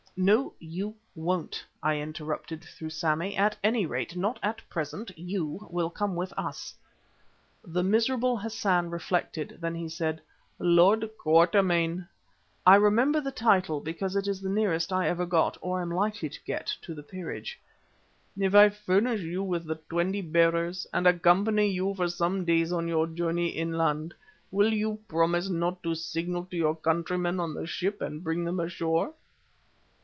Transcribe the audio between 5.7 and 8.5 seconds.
will come with us." The miserable